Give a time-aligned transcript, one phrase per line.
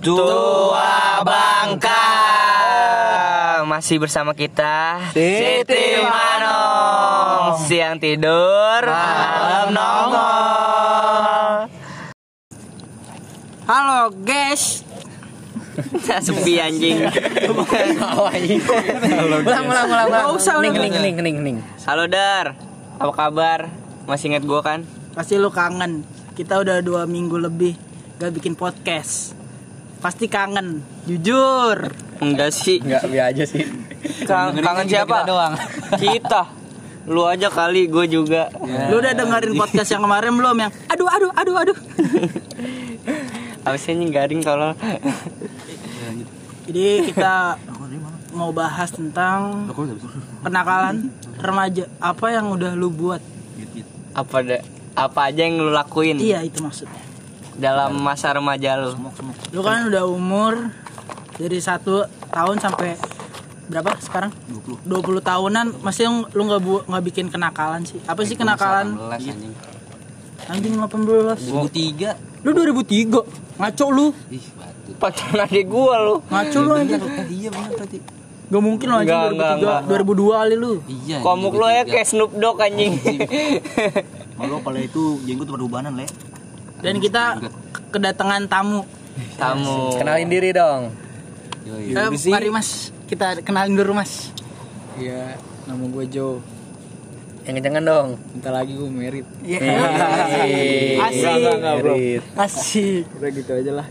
[0.00, 2.08] Tua Bangka
[3.68, 11.68] Masih bersama kita Siti Manong Siang tidur Malam nongol
[13.68, 14.88] Halo guys.
[16.24, 17.04] Sepi anjing
[19.44, 20.32] Ulang ulang ulang.
[20.32, 20.80] Usah ulang.
[20.80, 21.58] kening, kening, kening, kening.
[21.84, 22.56] Halo Dar
[22.96, 23.68] Apa kabar?
[24.08, 24.80] Masih inget gue kan?
[25.12, 26.08] Pasti lu kangen.
[26.32, 27.76] Kita udah dua minggu lebih
[28.16, 29.39] gak bikin podcast.
[30.00, 30.80] Pasti kangen.
[31.04, 31.92] Jujur.
[32.18, 33.64] Enggak sih Enggak, biar aja sih.
[34.24, 35.12] Kang- Kangen siapa?
[35.18, 35.54] kita doang.
[36.00, 36.42] Kita
[37.02, 38.52] Lu aja kali gue juga
[38.86, 41.78] Lu udah dengerin podcast yang kemarin belum yang aduh aduh aduh aduh.
[43.66, 44.76] Abisnya nih garing kalau
[46.62, 47.56] Jadi kita
[48.30, 49.66] mau bahas tentang
[50.40, 51.84] kenakalan remaja.
[51.98, 53.20] Apa yang udah lu buat?
[54.10, 56.98] apa da- apa aja yang lu lakuin Iya itu maksudnya.
[57.60, 58.96] Dalam masa remaja lu
[59.52, 60.72] Lu kan udah umur
[61.36, 62.96] dari satu tahun sampai
[63.70, 64.34] berapa sekarang?
[64.50, 64.82] 20.
[64.88, 68.02] 20 tahunan masih yang lu nggak bu nggak bikin kenakalan sih.
[68.08, 68.98] Apa sih kenakalan?
[70.50, 71.38] Anjing 18.
[71.70, 72.42] 2003.
[72.42, 73.60] Lu 2003.
[73.60, 74.06] Ngaco lu.
[74.98, 76.98] pacaran adik gua lu Ngaco lu anjing.
[77.30, 77.98] Iya benar tadi.
[78.50, 80.18] Gak mungkin lu anjing Enggak, enggak, 2003.
[80.26, 80.72] 2002 kali lu.
[80.90, 81.16] Iya.
[81.22, 82.92] komuk lu ya kayak Snoop Dogg anjing
[84.34, 86.08] Malu pala itu jenggot perubahan le.
[86.80, 87.38] Dan kita
[87.92, 88.82] kedatangan tamu.
[89.36, 90.92] tamu Kenalin diri dong.
[91.70, 94.32] Eh, mari Mas, kita kenalin dulu Mas.
[94.98, 96.40] Iya, nama gue Joe.
[97.46, 98.08] Yang kencengan dong.
[98.36, 99.26] Bentar lagi gue merit.
[99.44, 99.60] Iya.
[101.08, 102.20] Asik.
[102.36, 103.04] Asik.
[103.16, 103.86] Udah gitu aja lah.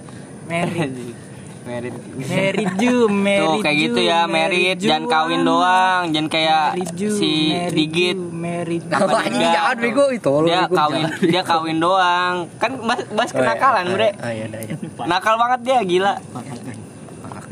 [0.46, 1.29] Merit.
[1.70, 1.94] Merit.
[2.18, 6.66] Merit ju, merit tuh kayak gitu ya merit jangan kawin doang jangan kayak
[6.98, 8.18] ju, si digit.
[8.18, 8.84] Merit.
[8.90, 10.06] Apa jangan bego.
[10.10, 12.50] Itu dia kawin dia kawin doang.
[12.58, 14.10] Kan bahas, bahas kenakalan bre.
[14.18, 14.76] Ah iya dah ya.
[15.06, 16.14] nakal banget dia gila.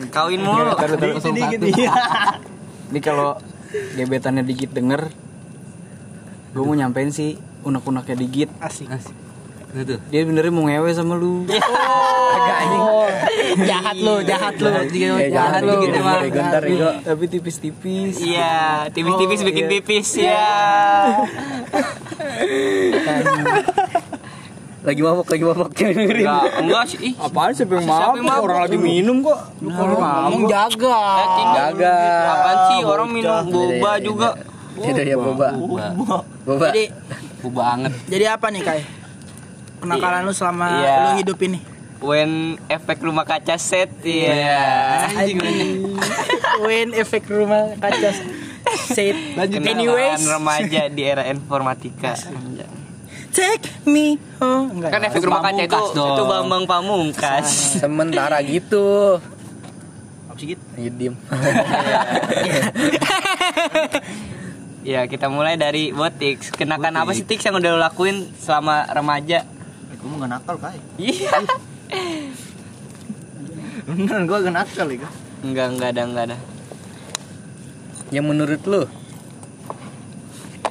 [0.09, 0.73] Kawin mulu.
[2.87, 3.35] Ini kalau
[3.99, 5.11] gebetannya dikit denger,
[6.55, 7.35] gue mau nyampein sih
[7.67, 8.49] unek-uneknya dikit.
[8.63, 8.87] Asik.
[10.07, 11.43] Dia benernya mau ngewe sama lu.
[12.37, 12.83] Agak anjing.
[13.69, 14.69] jahat lu, jahat lu.
[14.71, 15.71] Eh, Jahat lu.
[15.75, 16.23] dikit emang.
[16.23, 16.89] Bego, ntar, bego.
[17.03, 18.15] Tapi tipis-tipis.
[18.23, 20.47] iya tipis-tipis bikin pipis ya
[24.87, 25.75] Lagi mabok, lagi mabok.
[25.75, 26.23] Jangan dengerin.
[26.23, 28.23] enggak enggak sih ih Apaan siapa yang mabuk?
[28.47, 29.39] Orang lagi minum kok.
[29.59, 30.99] Lu kalau Ngomong jaga.
[31.19, 31.27] Eh.
[31.59, 31.95] Jaga.
[32.23, 34.29] Apaan sih orang minum boba juga
[34.79, 35.47] Tidak ya boba.
[36.47, 36.67] Boba.
[36.71, 36.83] Jadi
[37.47, 37.91] banget.
[38.11, 38.96] jadi apa nih Kai?
[39.77, 40.95] Kenakalan lu selama Iya.
[40.99, 41.59] lu hidup ini.
[41.97, 45.09] when efek rumah kaca set iya
[46.61, 48.13] Win efek rumah kaca.
[48.85, 49.17] Set.
[49.33, 52.13] Kenalan Anyways, remaja di era informatika
[53.31, 54.77] take me home.
[54.77, 54.89] Enggak.
[54.93, 56.13] kan efek rumah kaca itu dong.
[56.13, 59.17] itu Bambang Pamungkas Sementara gitu.
[60.25, 60.63] Apa sih gitu?
[60.73, 61.15] Ayo diem.
[64.87, 69.43] ya kita mulai dari Botix kenakan apa sih Tix yang udah lo lakuin selama remaja
[70.17, 70.79] Mau gak nakal kai.
[70.97, 71.29] iya
[73.85, 75.05] Beneran gue gak nakal ya.
[75.39, 76.37] enggak enggak ada enggak ada
[78.09, 78.81] Yang menurut lu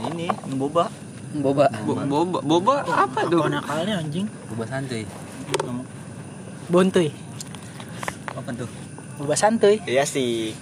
[0.03, 0.91] Ini boba.
[1.37, 1.71] boba.
[1.87, 4.27] Bo- boba boba apa tuh nakalnya anjing?
[4.51, 5.07] Boba santuy.
[6.67, 7.15] Bontuy.
[8.35, 8.67] Apa tuh?
[9.17, 9.79] Boba santuy.
[9.87, 10.59] Iya sih.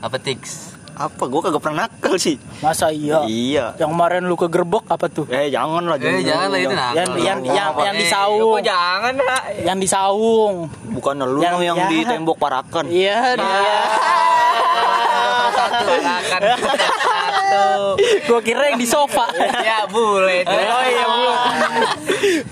[0.00, 1.24] apa Tix Apa?
[1.24, 2.36] Gue kagak pernah nakal sih.
[2.58, 3.24] Masa iya?
[3.24, 3.74] Iya.
[3.76, 5.24] Yang kemarin lu kegerbok apa tuh?
[5.26, 5.96] Eh jangan lah.
[5.96, 6.94] Eh, jangan lah, itu nakal.
[6.94, 8.40] Yang yang yang, yang di Eh, saung.
[8.52, 9.42] kok jangan Nak?
[9.62, 10.54] Yang di saung.
[10.92, 11.88] Bukan lu Yang- yang, yang ya.
[11.88, 12.84] di tembok parakan.
[12.86, 13.78] Iya, dia.
[15.52, 17.76] satu akan satu
[18.26, 19.28] Gua kira yang di sofa.
[19.60, 20.44] ya boleh.
[20.44, 21.36] Oh iya, belum.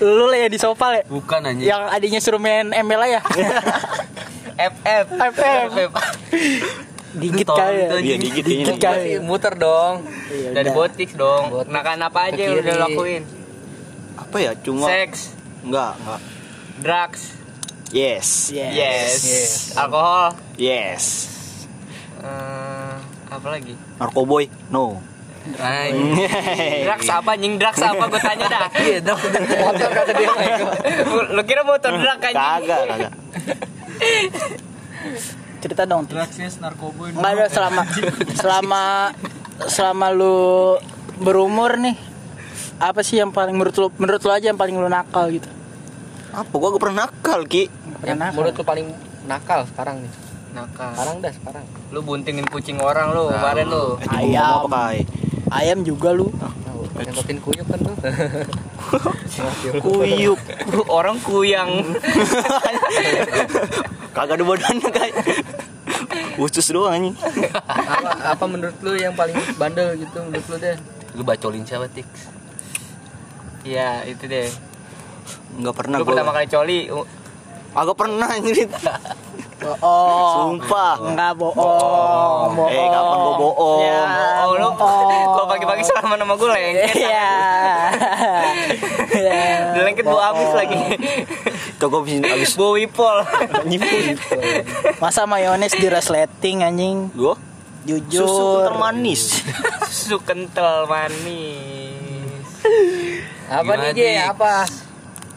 [0.16, 1.00] Lu lah ya di sofa, Le.
[1.06, 1.64] Bukan anjing.
[1.64, 3.20] Yang adiknya suruh main ML ya.
[4.76, 5.90] FF FF.
[7.10, 7.88] Dikit kali ya.
[7.97, 8.75] Iya Dikit ini.
[8.76, 9.10] kali.
[9.19, 10.06] Muter dong.
[10.31, 13.22] dari Botix dong kenakan apa aja yang udah lakuin
[14.15, 14.53] Apa ya?
[14.56, 16.20] Cuma seks enggak, enggak.
[16.78, 17.22] drugs
[17.91, 18.54] Yes.
[18.54, 19.11] yes,
[19.75, 21.26] alkohol Yes.
[22.17, 22.94] Eh,
[23.26, 24.46] apa lagi Narkoboy?
[24.70, 25.02] No.
[26.84, 29.19] drugs apa anjing drugs apa gue tanya dah Iya, dong.
[29.58, 30.31] Motor kata dia.
[31.34, 33.12] lu kira motor drug anjing Kagak, kagak.
[35.60, 36.04] Cerita dong.
[36.04, 37.08] Drugsnya narkoba.
[37.08, 37.82] Enggak ada selama
[38.34, 38.82] selama
[39.62, 40.76] selama lu
[41.16, 41.96] berumur nih
[42.80, 45.44] apa sih yang paling menurut lu menurut lu aja yang paling lu nakal gitu
[46.32, 46.48] Apa?
[46.48, 47.68] Gua gak pernah nakal, Ki.
[48.00, 48.86] pernah nakal Menurut lu paling
[49.26, 50.12] nakal sekarang nih.
[50.50, 51.64] nakal Sekarang dah sekarang.
[51.90, 54.64] lu buntingin kucing orang lu kemarin lu Eh, itu Ayam.
[55.50, 56.32] Ayam juga lu
[56.90, 57.96] Nyentotin kuyuk kan tuh.
[59.80, 60.36] Kuyuk.
[60.92, 61.70] Orang kuyang.
[64.10, 65.14] Kagak ada badannya kayak.
[66.34, 67.14] Khusus doang anjing.
[67.68, 70.76] apa, apa menurut lu yang paling bandel gitu menurut lu deh?
[71.14, 72.06] Lu bacolin siapa Tix?
[73.62, 74.48] Iya, itu deh.
[75.58, 76.36] Enggak pernah Lu pertama gua.
[76.40, 76.78] kali coli
[77.70, 78.70] Agak pernah anjing.
[79.60, 80.56] Bohong.
[80.56, 80.94] Sumpah.
[81.04, 82.50] Enggak bohong.
[82.56, 82.72] Bohong.
[82.72, 83.80] Eh, kapan gua bohong?
[83.84, 84.00] Ya,
[84.40, 86.90] Oh, lu kok pagi-pagi salaman sama gue lengket.
[86.96, 87.28] Iya.
[89.12, 89.40] Iya.
[89.76, 90.80] Udah lengket bau habis lagi.
[91.76, 93.20] Toko abis abis Bau wipol.
[94.98, 97.12] Masa mayones di resleting anjing?
[97.12, 97.36] gua
[97.80, 98.28] Jujur.
[98.28, 99.22] susu kental manis.
[99.88, 102.44] Susu kental manis.
[103.48, 104.00] Apa nih Gimana, J?
[104.00, 104.16] Dik?
[104.36, 104.52] Apa?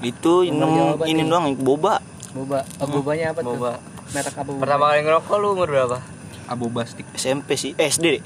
[0.04, 2.04] Itu Nomor ini, doang boba.
[2.36, 2.68] Boba.
[2.84, 3.93] Oh, bobanya apa tuh?
[4.14, 4.60] Merek boba?
[4.62, 5.98] Pertama kali ngerokok lu umur berapa?
[6.46, 7.06] Abu Bastik.
[7.18, 8.24] SMP sih, eh, SD deh.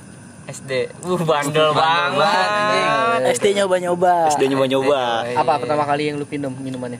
[0.48, 0.72] SD.
[1.04, 3.36] Uh, bandel banget.
[3.36, 4.31] SD nyoba-nyoba.
[4.31, 5.28] SD nyoba-nyoba.
[5.36, 7.00] Apa pertama kali yang lu minum minumannya?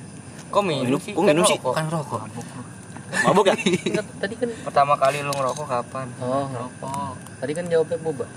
[0.52, 1.16] Kok minum sih?
[1.16, 1.56] Kan sih?
[1.60, 1.74] rokok.
[1.76, 2.22] Kan rokok.
[3.08, 3.56] Mabuk ya?
[4.20, 6.08] Tadi kan Pertama kali lu ngerokok kapan?
[6.20, 7.14] Oh, ngerokok.
[7.40, 8.28] Tadi kan jawabnya boba.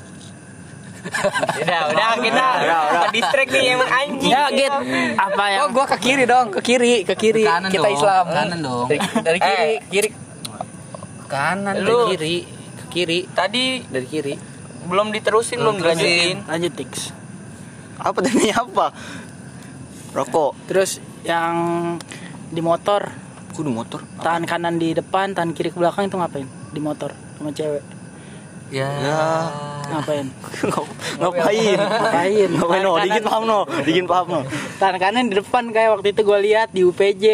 [1.65, 4.29] Udah, udah kita udah, distract nih emang anjing.
[4.37, 4.69] Ya, Git.
[5.17, 7.49] Apa yang Oh, gua ke kiri dong, ke kiri, ke kiri.
[7.49, 8.25] Kita dong, Islam.
[8.29, 8.85] ke kanan dong.
[8.85, 9.75] Dari, dari kiri, Eh.
[9.89, 10.09] kiri,
[11.31, 12.37] Kanan dari Lu- kiri,
[12.75, 14.35] ke kiri, Tadi dari kiri.
[14.83, 16.43] belum diterusin, belum dilanjutin.
[16.45, 17.15] lanjut Tix.
[17.97, 18.91] Apa tadi apa?
[20.11, 20.67] Rokok.
[20.67, 21.55] Terus yang
[22.49, 23.07] di motor,
[23.49, 24.03] Aku di motor.
[24.19, 26.49] tangan kanan di depan, tangan kiri ke belakang itu ngapain?
[26.69, 27.85] Di motor sama cewek.
[28.71, 28.87] Ya.
[28.89, 29.23] Ya.
[29.89, 30.27] Ngapain?
[31.21, 31.79] Ngapain?
[31.79, 32.49] Ngapain?
[32.49, 32.93] Ngapain no?
[32.97, 33.59] Dikit kanan- paham no?
[33.81, 34.41] Dikit paham no?
[34.79, 37.25] Tangan kanan di depan kayak waktu itu gue lihat di UPJ.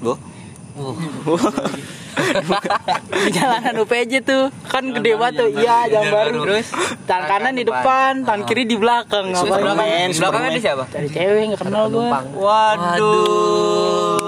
[0.00, 0.08] Di
[3.36, 5.48] jalanan UPJ tuh kan gede banget tuh.
[5.54, 6.42] Iya, jam baru.
[6.46, 6.68] Terus
[7.06, 9.32] Tangan kanan di depan, tangan kiri di belakang.
[9.34, 9.46] Ngapain?
[9.46, 10.84] Superman, belakang ada siapa?
[10.90, 12.08] Cari cewek nggak kenal gue.
[12.38, 14.20] Waduh,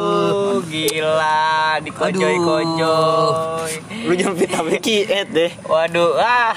[0.66, 3.72] gila, dikojoi-kojoi.
[4.06, 4.34] Lu jangan
[4.66, 5.50] Becky, Ed deh.
[5.66, 6.54] Waduh, ah,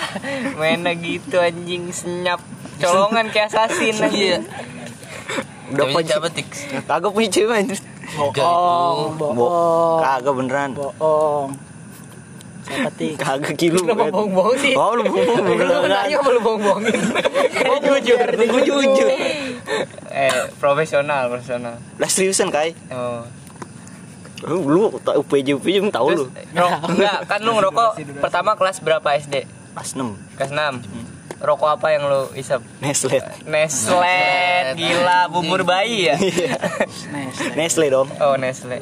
[0.58, 2.42] mainnya gitu anjing senyap
[2.82, 4.44] colongan kayak assassin anjing.
[5.66, 6.50] Udah Ceweknya apa siapa Tix?
[6.86, 7.78] Kagak punya cewek anjir.
[8.16, 10.70] Bohong, Bo- bohong, Kagak beneran.
[10.72, 11.50] bohong.
[12.66, 13.06] Siapa?
[13.22, 13.78] Kagak kilo.
[13.78, 14.14] Kenapa Ed.
[14.14, 14.74] bohong-bohong sih?
[14.74, 15.86] Oh, lu bohong Lu beneran.
[15.86, 16.98] nanya apa lu bohong-bohongin?
[17.66, 19.10] Gue jujur, gue jujur.
[20.08, 21.76] Eh, profesional, profesional.
[21.96, 22.72] Lah seriusan kai.
[22.90, 23.26] Oh.
[24.44, 26.26] Lu lu tak UPJ UPJ tahu lu.
[26.86, 29.44] Enggak, kan lu ngerokok pertama kelas berapa SD?
[29.74, 30.16] Pas 6.
[30.36, 31.15] Kelas 6.
[31.44, 32.64] Rokok apa yang lu isap?
[32.80, 33.20] Nestle.
[33.44, 36.16] Nestle, gila, bubur bayi ya?
[37.60, 38.08] Nestle dong.
[38.24, 38.80] Oh, Nestle.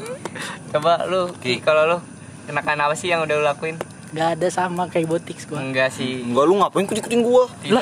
[0.69, 1.97] Coba lu, Ki, kalau lu
[2.45, 3.81] kenakan apa sih yang udah lu lakuin?
[4.13, 5.57] Gak ada sama kayak Botix gue.
[5.57, 6.21] Enggak sih.
[6.21, 7.49] Enggak lu ngapain ikut-ikutin gua?
[7.65, 7.81] Tidak.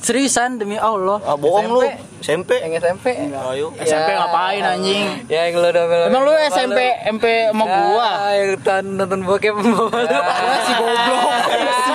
[0.00, 1.20] Seriusan demi Allah.
[1.24, 1.80] Ah bohong lu.
[2.20, 2.60] SMP.
[2.60, 3.16] Yang SMP.
[3.32, 3.72] Ayo.
[3.80, 5.04] SMP ngapain anjing?
[5.28, 6.78] Ya yang lu udah Emang lu SMP
[7.10, 8.08] MP sama gua?
[8.08, 8.56] Ah, yang
[8.96, 9.86] nonton bokep sama lu.
[9.88, 10.60] si goblok.
[10.64, 11.85] si goblok anjing.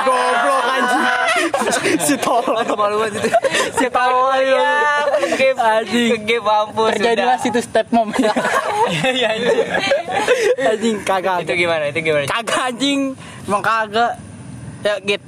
[2.07, 2.61] si tolol.
[2.63, 3.29] Malu banget itu.
[3.77, 4.73] Si tolol ya.
[5.35, 6.09] Ke Anjing.
[6.25, 8.09] ke mampus Terjadilah situ step mom.
[8.91, 10.73] Iya, iya.
[10.75, 11.47] anjing kagak.
[11.47, 11.87] Itu gimana?
[11.87, 12.27] Itu gimana?
[12.27, 13.15] Kagak anjing.
[13.47, 14.19] Emang kagak.
[14.83, 15.21] Ya git.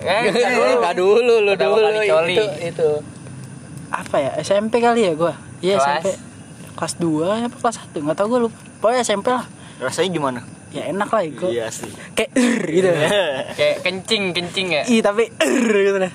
[0.00, 0.70] Eh, dulu.
[0.80, 2.88] Enggak dulu lu dulu itu itu.
[3.90, 4.30] Apa ya?
[4.40, 5.34] SMP kali ya gua?
[5.60, 5.76] Iya?
[5.82, 6.16] SMP.
[6.78, 8.58] Kelas 2 apa kelas 1 Enggak tahu gua lupa.
[8.80, 9.44] Pokoknya SMP lah.
[9.82, 10.40] Rasanya gimana?
[10.70, 11.46] Ya enak lah itu.
[11.50, 11.90] Iya sih.
[12.14, 12.88] Kayak "Er," gitu.
[13.58, 14.82] Kayak kencing, kencing ya.
[14.86, 16.12] Ih tapi "Er," gitu deh.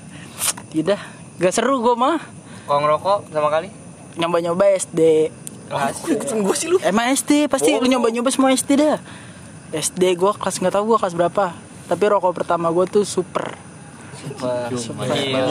[0.71, 0.99] Tidak.
[1.39, 2.19] Gak seru gua mah.
[2.63, 3.67] Kau ngerokok sama kali?
[4.15, 5.27] Nyoba-nyoba SD.
[5.67, 5.97] Kelas.
[6.39, 6.79] gua sih lu.
[6.79, 8.97] Emang SD pasti lu nyoba-nyoba semua SD dah.
[9.75, 11.51] SD gua kelas nggak tahu gua kelas berapa.
[11.85, 13.59] Tapi rokok pertama gua tuh super.
[14.15, 14.71] Super.
[14.73, 15.05] Super.
[15.11, 15.43] Gila.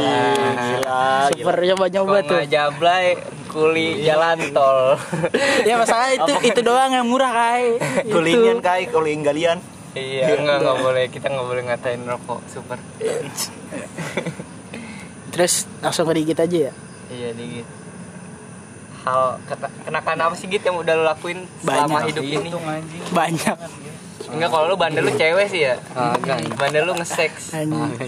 [0.57, 1.05] Gila.
[1.29, 2.41] Super nyoba-nyoba Kau tuh.
[2.49, 3.21] jablay
[3.55, 4.99] kuli jalan tol.
[5.69, 7.79] ya masalah itu itu doang yang murah kai.
[8.13, 9.63] Kulingan kai, kuling galian.
[9.95, 11.05] iya, enggak enggak boleh.
[11.07, 12.77] Kita enggak boleh ngatain rokok super.
[15.33, 16.73] Terus langsung ke digit aja ya.
[17.09, 17.67] Iya, dikit.
[19.07, 22.09] Hal kena- kenakan apa sih gitu yang udah lo lakuin selama Banyak.
[22.11, 22.49] hidup ini?
[23.13, 23.57] Banyak.
[24.25, 25.75] Enggak kalau lu bandel lu cewek sih ya.
[25.93, 26.39] Kagak.
[26.57, 27.53] Bandel lu nge-sex.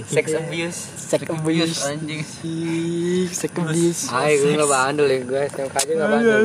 [0.07, 0.79] Sex abuse.
[0.97, 1.77] Sex abuse.
[1.85, 2.21] Anjing.
[2.43, 4.01] Ih, Sex abuse.
[4.09, 6.41] Ay, gue enggak bandel ya, gue SMK aja enggak bandel.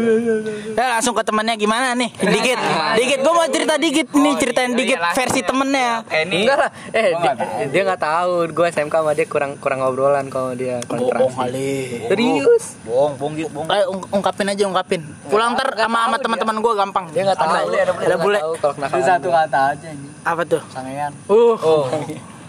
[0.71, 2.09] Ya langsung ke temennya gimana nih?
[2.11, 2.59] Dikit.
[2.93, 5.47] Dikit gua mau cerita dikit nih, ceritain iya, dikit versi ya.
[5.47, 5.89] temennya.
[6.05, 6.69] Eh, ini Enggak lah.
[6.91, 7.09] Eh,
[7.71, 8.33] dia, enggak tahu.
[8.51, 11.37] Gue SMK sama dia kurang kurang ngobrolan kalau dia Bohong kontraksi.
[11.37, 11.71] kali.
[12.11, 12.65] Serius.
[12.83, 13.67] Bohong, bohong gitu, bohong.
[13.69, 15.01] Eh, ung- ungkapin aja ungkapin.
[15.25, 17.05] Pulang ter sama sama teman-teman gua gampang.
[17.09, 17.53] Dia enggak tahu.
[17.71, 19.19] Ada bule, kalau kenakalan.
[19.21, 19.39] gua.
[19.41, 20.13] kata aja anjing.
[20.25, 20.61] Apa tuh?
[20.73, 21.13] Sangean.
[21.29, 21.55] Uh.
[21.59, 21.85] Oh.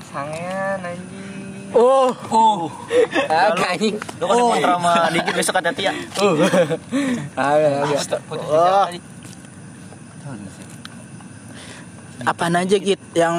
[0.09, 1.21] Sangean anjing.
[1.73, 2.69] Oh,
[3.33, 3.97] Agak anjing.
[4.21, 5.93] Lu kan kontra sama dikit besok hati-hati ya.
[7.37, 8.21] Agak agak.
[8.37, 8.87] Oh.
[12.23, 13.35] apaan aja Git yang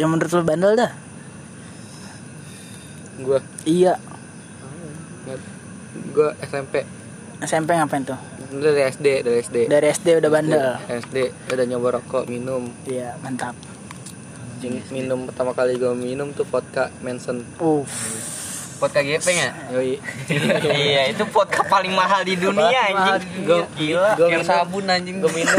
[0.00, 0.90] yang menurut lu bandel dah?
[3.20, 3.94] Gua Iya,
[6.10, 6.82] gua SMP
[7.44, 8.18] SMP ngapain tuh?
[8.46, 10.76] Dari SD dari SD Dari SD udah bandel.
[10.86, 11.16] SD
[11.48, 13.52] udah nyoba rokok minum Iya, mantap.
[14.88, 17.82] Minum pertama kali gua minum tuh vodka Manson Uh,
[18.74, 19.50] Vodka gepeng ya?
[19.70, 19.96] yoi
[20.74, 23.44] iya, itu vodka paling mahal di dunia anjing.
[23.44, 24.10] Gua- Gila.
[24.14, 25.14] gua Yang minum- sabun anjing.
[25.18, 25.56] gua minum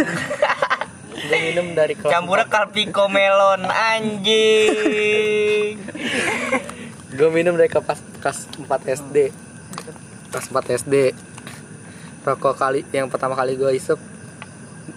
[1.16, 5.74] gua minum dari kelas Campurnya Calpico melon anjing.
[7.12, 9.32] Gue minum dari kelas kelas 4 SD.
[10.28, 10.94] Kelas 4 SD.
[12.26, 14.02] Rokok kali yang pertama kali gue isep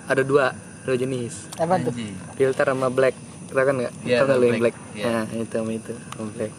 [0.09, 1.45] ada dua, dua jenis.
[1.55, 1.93] apa tuh?
[2.35, 3.13] Filter sama black.
[3.49, 3.93] Tahu kan nggak?
[4.01, 4.09] Lu
[4.43, 4.61] yang black.
[4.63, 4.77] black?
[4.95, 5.05] Iya.
[5.07, 6.53] Nah, itu sama itu, sama black.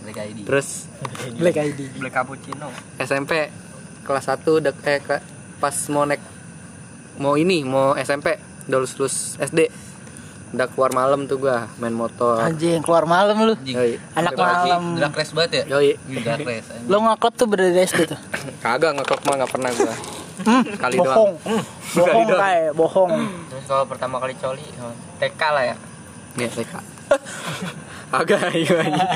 [0.00, 0.38] Black ID.
[0.42, 0.68] Terus
[1.36, 1.80] Black ID.
[1.96, 2.68] Black cappuccino.
[2.96, 3.50] SMP
[4.02, 5.22] kelas 1 dek eh ke-
[5.60, 6.22] pas mau naik
[7.16, 8.34] mau ini, mau SMP,
[8.66, 9.68] udah lulus, lulus SD.
[10.50, 12.42] Udah keluar malam tuh gua main motor.
[12.42, 13.54] Anjing, keluar malam lu.
[13.54, 13.76] Anjing.
[13.78, 13.92] Yoi.
[14.18, 14.98] Anak malam.
[14.98, 15.78] Drag race banget ya?
[15.78, 15.94] Yoi.
[16.26, 16.68] Drag race.
[16.74, 16.90] anjing.
[16.90, 18.20] Lo ngeklub tuh berdiri dari SD tuh.
[18.58, 19.94] Kagak ngeklok mah nggak pernah gua.
[20.40, 21.32] Hmm, Kali bohong.
[21.36, 21.62] doang.
[21.94, 22.40] Bohong doang.
[22.40, 23.12] kayak bohong.
[23.52, 25.76] Terus kalau pertama kali coli, oh, TK lah ya.
[26.40, 26.74] Nih, TK.
[28.10, 29.06] Agak iya iya.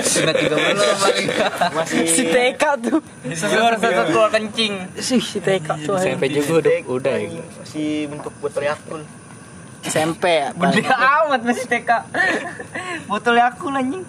[0.00, 1.28] Sudah 30 paling.
[2.08, 2.98] Si TK tuh.
[3.28, 4.72] Biar satu keluar kencing.
[4.96, 6.00] Sih, si TK tuh.
[6.00, 7.28] SMP juga udah udah ya.
[7.60, 9.19] Masih bentuk botol Yakult.
[9.82, 10.48] SMP ya.
[10.52, 11.90] Gede amat masih TK.
[13.06, 14.04] Botol Yakult anjing.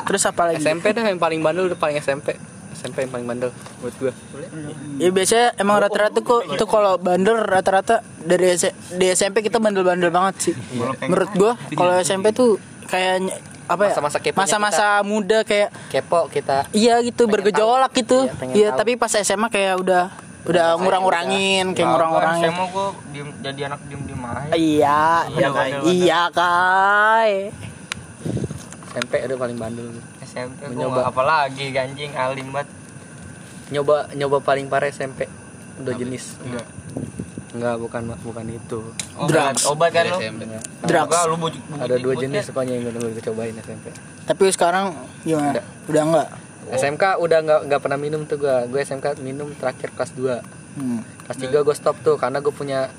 [0.00, 0.58] Terus apa lagi?
[0.58, 2.34] SMP dah yang paling bandel udah paling SMP.
[2.72, 4.12] SMP yang paling bandel buat gua.
[4.96, 10.08] Ya biasanya emang rata-rata kok itu kalau bandel rata-rata dari S- di SMP kita bandel-bandel
[10.08, 10.54] banget sih.
[11.02, 12.56] Menurut gua kalau SMP tuh
[12.86, 13.28] kayak
[13.66, 13.92] apa ya?
[13.92, 16.66] Masa-masa Masa-masa muda kayak Kepo kita.
[16.72, 18.26] iya gitu bergejolak gitu.
[18.26, 18.78] Iya, Iya, tahu.
[18.78, 20.04] tapi pas SMA kayak udah
[20.42, 22.42] udah ngurang-ngurangin, kayak ngurang-ngurangin.
[22.42, 24.52] Saya mau gue diem, jadi anak diem diem aja.
[24.52, 25.70] Iya, Iya, Kai.
[25.84, 27.34] iya kai.
[28.90, 29.88] SMP udah paling bandel.
[30.20, 31.06] SMP Mencoba.
[31.06, 32.68] apalagi ganjing alim banget.
[33.70, 35.30] Nyoba nyoba paling parah SMP.
[35.78, 36.34] Udah jenis.
[36.42, 36.66] Enggak.
[37.50, 38.80] Enggak, bukan bukan itu.
[39.14, 40.18] Obat, obat kan lu?
[40.18, 40.42] SMP.
[40.82, 41.06] Drugs.
[41.06, 43.86] Enggak, lu bujuk, bujuk Ada dua jenis pokoknya yang gue cobain SMP.
[44.26, 45.54] Tapi sekarang gimana?
[45.54, 45.64] Udah.
[45.86, 46.28] Udah enggak?
[46.70, 48.66] SMK udah nggak nggak pernah minum tuh gua.
[48.70, 50.78] Gue SMK minum terakhir kelas 2.
[50.78, 51.00] Hmm.
[51.26, 52.90] Kelas 3 gue stop tuh karena gue punya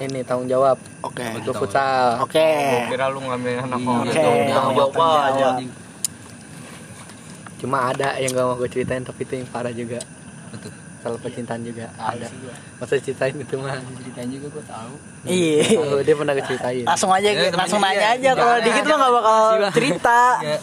[0.00, 0.80] ini tanggung jawab.
[1.04, 1.20] Oke.
[1.44, 2.24] Gue futsal.
[2.24, 2.40] Oke.
[2.40, 4.06] Gua kira lu ngambil anak orang.
[4.08, 4.22] Oke.
[4.48, 5.48] Tanggung jawab aja.
[7.60, 10.00] Cuma ada yang gak mau gue ceritain tapi itu yang parah juga.
[10.48, 10.72] Betul.
[11.00, 12.28] Kalau percintaan juga ada.
[12.80, 13.76] Masa ceritain itu mah.
[14.00, 14.92] Ceritain juga gue tahu.
[15.28, 15.60] Iya.
[15.76, 16.84] Tahu, dia pernah ceritain.
[16.88, 18.30] Langsung aja, Ya, langsung nanya aja.
[18.32, 19.40] Kalau dikit mah gak bakal
[19.76, 20.20] cerita.
[20.40, 20.58] Ya.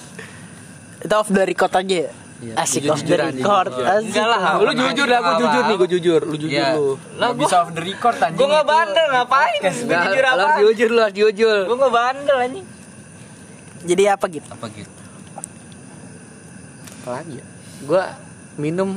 [1.05, 2.09] Itu off the record aja.
[2.37, 3.71] Iya, Asik jujur- off the record.
[3.73, 4.07] Asik.
[4.07, 4.41] Enggak lah.
[4.55, 6.21] Lu jujur dah, gue jujur nih, gue jujur.
[6.21, 6.69] Lu jujur Iya.
[6.71, 6.87] lu.
[7.17, 8.37] Lah bisa gua off the record anjing.
[8.37, 9.59] gua enggak bandel ngapain?
[9.59, 10.37] Gua Nggak, jujur lu apa?
[10.37, 11.57] harus jujur, lu harus jujur.
[11.65, 12.65] Gua enggak bandel anjing.
[13.79, 14.47] Jadi apa gitu?
[14.47, 14.91] Apa gitu?
[16.99, 17.45] Apa lagi ya?
[17.79, 18.03] Gue
[18.57, 18.89] minum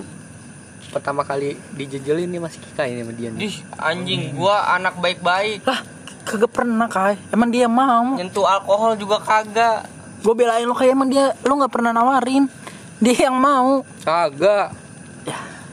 [0.90, 3.40] pertama kali dijejelin nih masih Kika ini sama dia nih.
[3.42, 5.62] Ih, anjing, gua anak baik-baik.
[5.62, 5.80] Lah,
[6.24, 7.16] kagak pernah kai.
[7.30, 8.16] Emang dia mau.
[8.16, 9.86] Nyentuh alkohol juga kagak.
[10.20, 12.44] Gue belain lo kayak emang dia lu nggak pernah nawarin.
[13.00, 13.80] Dia yang mau.
[14.00, 14.76] Kagak.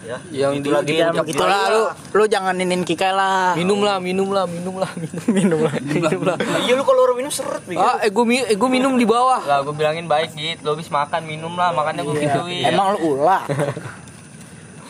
[0.07, 0.15] Ya.
[0.31, 1.84] Yang di, lagi di Ya puncak begitu lah lu.
[2.15, 3.51] Lu jangan ninin Kika lah.
[3.53, 7.19] minum lah minum lah minum lah minum minum lah minum lah Iya lu kalau orang
[7.19, 7.75] minum seret nih.
[7.75, 10.79] ah eh gue mi- eh, gua minum di bawah Lah gua bilangin baik gitu, lu
[10.79, 12.72] habis makan minum lah, makanya gua gituin.
[12.72, 13.43] Emang lu ulah.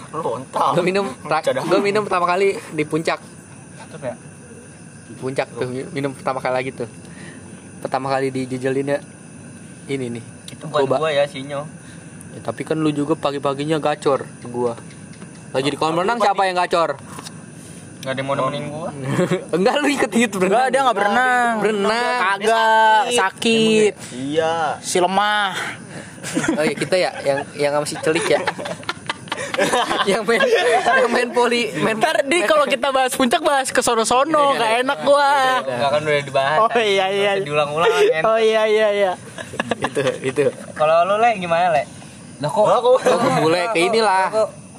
[0.08, 0.72] Lu ontal.
[0.72, 1.06] gue minum
[1.68, 3.20] gue minum pertama kali di puncak
[3.98, 4.16] ya.
[5.04, 6.88] di puncak tuh minum pertama kali lagi tuh
[7.80, 9.04] pertama kali dijejelinnya
[9.88, 10.96] ini nih Itu buat Coba.
[11.00, 11.68] gua ya sinyo.
[12.38, 14.78] Ya, tapi kan lu juga pagi-paginya gacor ke gua
[15.50, 17.02] lagi di kolam renang siapa yang gacor
[17.98, 18.90] Enggak ada yang mau nemenin gua.
[19.58, 21.54] enggak lu ikut ikut Enggak, dia nggak berenang.
[21.60, 23.94] berenang Kagak, sakit.
[24.14, 24.78] Iya.
[24.80, 25.52] Si lemah.
[26.54, 28.40] oh iya kita ya yang yang sama si celik ya
[30.12, 30.44] yang main
[30.86, 35.00] yang main poli main Ntar di kalau kita bahas puncak bahas ke sono-sono, gak enak
[35.02, 35.66] gua.
[35.66, 36.58] Enggak kan udah dibahas.
[36.62, 37.32] Oh iya iya.
[37.34, 38.22] Nggak usah Diulang-ulang kan.
[38.24, 39.12] Oh iya iya iya.
[39.78, 40.42] itu itu
[40.72, 41.84] Kalau lu le gimana le?
[42.38, 44.30] Lah kok oh ke bule ke inilah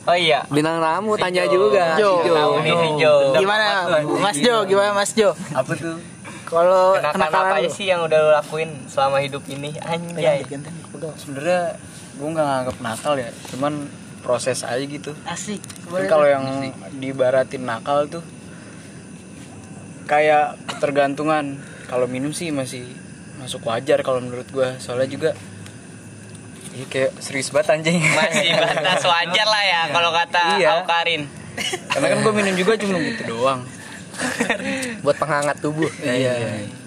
[0.09, 0.41] Oh iya.
[0.49, 2.25] bintang tamu tanya juga Jo.
[2.25, 2.57] Si Jo.
[2.97, 3.13] Jo.
[3.37, 3.85] Gimana
[4.19, 4.65] Mas Jo?
[4.65, 5.37] Gimana Mas Jo?
[5.53, 6.01] apa tuh?
[6.49, 9.77] Kalau Kenakalan apa sih yang udah lu lakuin selama hidup ini?
[9.85, 10.49] Anjay.
[11.21, 11.77] sebenarnya
[12.19, 13.87] gue nggak nganggap nakal ya cuman
[14.27, 15.63] proses aja gitu Asik.
[15.87, 18.25] Tapi kalau yang dibaratin nakal tuh
[20.09, 22.83] kayak ketergantungan kalau minum sih masih
[23.39, 25.31] masuk wajar kalau menurut gue soalnya juga
[26.79, 30.69] Iya kayak serius banget anjing Masih batas wajar lah ya kalau kata Iya.
[30.79, 31.27] Aukarin.
[31.91, 33.67] Karena kan gue minum juga cuma gitu doang
[35.03, 36.35] buat penghangat tubuh Iya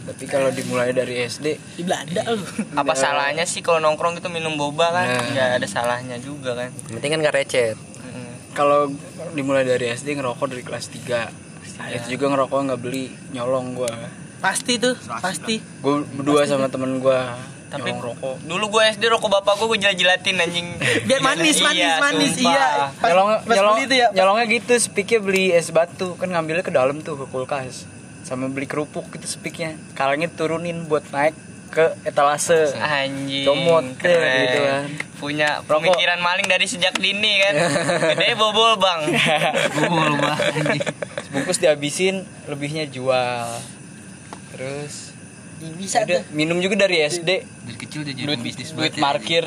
[0.04, 2.44] Tapi kalau dimulai dari SD Di Belanda lu.
[2.76, 5.08] Apa salahnya sih kalau nongkrong gitu minum boba kan?
[5.12, 5.28] Nah.
[5.28, 6.72] Nggak ada salahnya juga kan.
[6.88, 8.34] Yang penting kan gak recet Mm.
[8.52, 8.92] Kalau
[9.32, 13.94] dimulai dari SD ngerokok dari kelas 3 Nah, itu juga ngerokok nggak beli nyolong gue
[14.38, 15.62] Pasti tuh, pasti.
[15.80, 17.20] Gue berdua sama temen gue
[17.72, 20.68] Tapi nyolong rokok dulu gue SD rokok bapak gue gue jilat-jilatin anjing.
[21.01, 22.51] Biar manis, manis, Iya, manis, sumpah.
[22.51, 22.70] iya.
[22.94, 24.08] Pas, nyolong pas nyolong beli tuh ya.
[24.12, 27.88] nyolongnya gitu spiknya beli es batu kan ngambilnya ke dalam tuh ke kulkas
[28.22, 31.32] sama beli kerupuk gitu spiknya kalangnya turunin buat naik
[31.70, 33.48] ke etalase Anjing.
[33.48, 34.40] Comot deh, keren.
[34.42, 34.84] gitu kan.
[35.18, 35.72] Punya Rokok.
[35.88, 37.54] pemikiran maling dari sejak dini kan.
[38.12, 39.01] Gede bobol bang.
[39.80, 40.84] Banget anjing.
[41.32, 43.48] bungkus dihabisin lebihnya jual
[44.51, 45.11] terus
[45.74, 46.32] Bisa udah tuh.
[46.32, 49.01] minum juga dari SD Dari kecil udah jadi duit bisnis duit banget ya.
[49.03, 49.44] parkir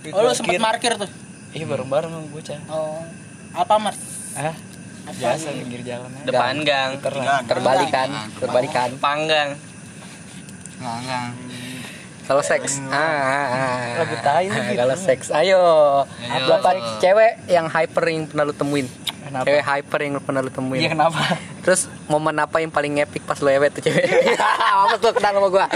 [0.00, 1.10] duit Oh lu sempet markir tuh.
[1.50, 3.00] iya bareng bareng sama bocah Oh.
[3.52, 3.98] Alfamart.
[4.32, 4.54] ah
[5.10, 6.22] biasa pinggir jalan aja.
[6.24, 6.90] Depan gang.
[7.18, 7.42] Lah.
[7.42, 9.58] terbalikan terbalikan Panggang.
[10.76, 11.26] Nggak.
[12.22, 13.78] kalau seks ah, ah, ah.
[13.98, 15.60] Lagu tai lu kalau seks ayo
[16.22, 16.46] Ayo.
[16.46, 18.86] berapa cewek yang hyper yang pernah lu temuin
[19.20, 19.44] Kenapa?
[19.44, 21.20] cewek hyper yang pernah lu temuin iya kenapa
[21.60, 24.04] Terus momen apa yang paling epic pas lo ewet tuh cewek?
[24.80, 25.66] Apa tuh kenal sama gua?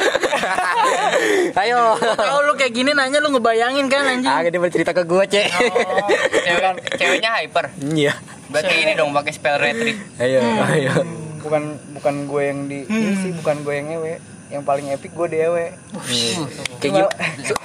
[1.61, 1.97] Ayo.
[2.01, 4.33] Kalau lu kayak gini nanya lu ngebayangin kan anjing.
[4.33, 5.45] Ah, dia bercerita ke gua, Cek.
[6.41, 7.69] Cewek, ceweknya hyper.
[7.85, 8.17] Iya.
[8.49, 9.99] Berarti ini dong pakai spell retreat.
[10.17, 10.41] Ayo,
[10.73, 10.93] ayo.
[11.45, 14.17] bukan bukan gue yang di ini sih bukan gue yang ngewe
[14.49, 15.77] yang paling epic gue dewe
[16.81, 17.13] Kayak gimana?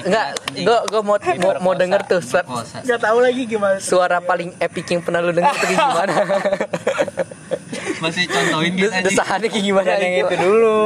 [0.03, 0.27] Enggak,
[0.63, 2.83] gua gua mau mau, mau denger tuh suara, Kosa.
[2.83, 3.79] Gak tahu lagi gimana.
[3.79, 6.15] suara paling epic yang pernah lu denger tuh gimana?
[7.99, 9.05] Masih contohin gitu anjing.
[9.11, 9.91] Desahannya kayak gimana?
[9.99, 10.79] yang itu dulu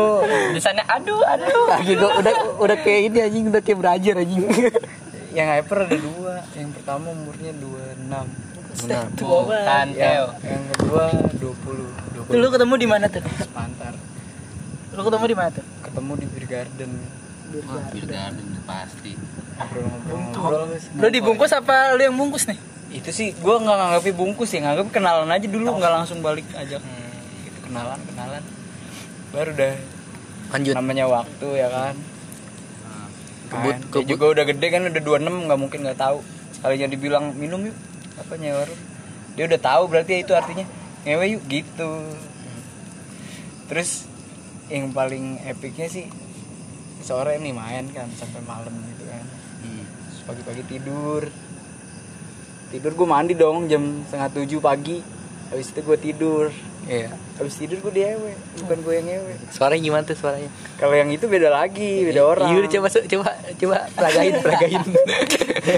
[0.54, 1.66] Desainnya aduh aduh.
[1.70, 4.44] Lagi gua udah udah kayak ini anjing, udah kayak belajar anjing.
[5.34, 10.26] yang hyper ada dua yang pertama umurnya 26 Tuh, kan yang, Teo.
[10.46, 11.04] yang kedua
[11.42, 13.22] 20 Tuh, lu ketemu di mana tuh?
[13.50, 13.94] pantar
[14.94, 15.66] Lu ketemu di mana tuh?
[15.82, 16.92] ketemu di Beer Garden
[17.54, 19.14] bir garden udah pasti.
[19.62, 22.58] ngobrol-ngobrol Lu dibungkus apa lu yang bungkus nih?
[22.94, 26.78] itu sih gue nggak nganggapnya bungkus ya nganggap kenalan aja dulu nggak langsung balik ajak
[26.78, 27.03] gitu,
[27.74, 28.44] kenalan kenalan.
[29.34, 29.74] Baru udah
[30.54, 30.74] Lanjut.
[30.78, 31.96] namanya waktu ya kan?
[33.50, 34.10] Kebut, Kan, dia kebut.
[34.10, 36.22] juga udah gede kan udah 26 nggak mungkin nggak tahu.
[36.54, 37.78] Sekalinya dibilang minum yuk.
[38.22, 38.70] Apa nyewa
[39.34, 40.66] dia udah tahu berarti ya itu artinya.
[41.02, 41.92] Ngewe yuk gitu.
[43.66, 44.06] Terus
[44.70, 46.06] yang paling epicnya sih
[47.02, 49.26] sore nih main kan sampai malam gitu kan.
[49.66, 49.86] Hmm.
[50.30, 51.26] Pagi-pagi tidur.
[52.70, 55.02] Tidur gue mandi dong jam setengah tujuh pagi.
[55.50, 56.50] Habis itu gue tidur
[56.84, 57.16] Iya.
[57.34, 60.52] habis tidur gue diewe bukan gue yang ngewe Suaranya gimana tuh suaranya?
[60.76, 64.82] kalau yang itu beda lagi beda orang Iya, udah coba coba coba peragain, peragain.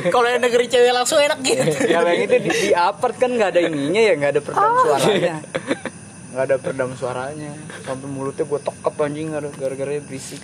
[0.10, 1.62] Kalau yang negeri cewek langsung enak gitu.
[1.94, 5.36] kalau yang itu di, di apart kan nggak ada ininya ya nggak ada peredam suaranya
[6.34, 10.42] nggak ada peredam suaranya sampai mulutnya gue tokep anjing gara- gara-gara berisik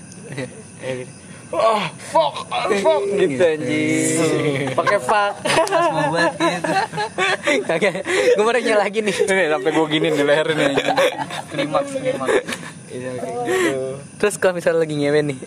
[0.77, 1.11] Kayak gitu.
[1.51, 1.83] Oh,
[2.15, 4.71] fuck, oh, fuck gitu anjing.
[4.71, 5.33] Pakai fuck.
[5.91, 6.73] Mau buat gitu.
[7.67, 9.15] Oke, gue mau nanya lagi nih.
[9.27, 10.71] Nih, sampai gue gini di leher nih.
[11.51, 12.35] Klimaks klimaks.
[12.91, 13.79] Iya gitu.
[14.19, 15.39] Terus kalau misalnya lagi ngewe nih,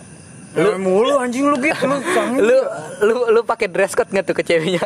[0.54, 1.98] Lu mulu anjing lu gitu lu
[2.38, 2.58] lu
[3.02, 4.78] lu lu pakai dress code nggak tuh ke ceweknya?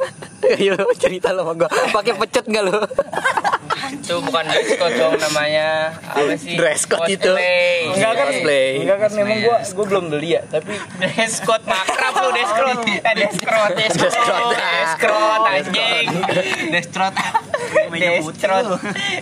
[0.57, 1.69] Ayo lu cerita lo sama gua.
[1.93, 2.73] Pakai pecut nggak lu?
[3.91, 5.67] Itu bukan dress code dong namanya
[6.05, 6.55] apa sih?
[6.55, 7.33] Dress code itu.
[7.89, 8.69] Enggak kan, Cosplay.
[8.79, 12.81] enggak kan memang gua gua belum beli ya, tapi Dress code makrab lu dress code.
[12.85, 14.09] Eh dress code, dress code.
[14.09, 14.55] Dress code.
[14.55, 16.07] Dress code anjing.
[16.69, 17.17] Dress code.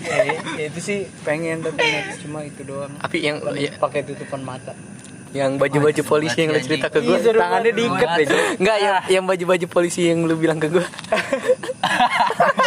[0.07, 0.29] eh,
[0.67, 2.93] itu sih pengen tapi next cuma itu doang.
[2.97, 4.73] Tapi yang ya, Pakai tutupan mata.
[5.35, 8.37] yang baju-baju polisi yang lu cerita ke gua, Ih, seru tangannya diikat aja.
[8.57, 10.81] Enggak yang yang baju-baju polisi yang lu bilang ke gua.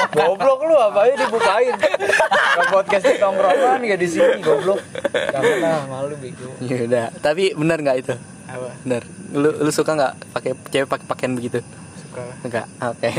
[0.09, 1.75] Goblok lu apa aja dibukain.
[1.77, 4.79] Ke podcast di tongkrongan enggak di sini goblok.
[5.11, 6.49] Jangan lah malu bego.
[6.61, 8.15] Ya udah, tapi benar nggak itu?
[8.45, 8.69] Apa?
[8.83, 9.03] Benar.
[9.31, 11.59] Lu lu suka nggak pakai cewek pakai pakaian begitu?
[12.01, 12.23] Suka.
[12.41, 12.65] Enggak.
[12.81, 13.09] Oke.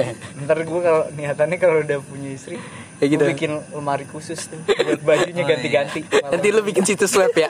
[0.43, 2.59] Ntar gue kalau niatannya kalau udah punya istri,
[2.99, 3.23] Kayak gitu.
[3.23, 6.01] gua bikin lemari khusus tuh buat bajunya ganti-ganti.
[6.11, 7.49] Nanti lu bikin situs web ya.